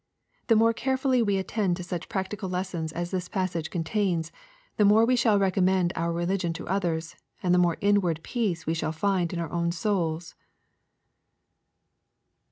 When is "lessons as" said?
2.49-3.11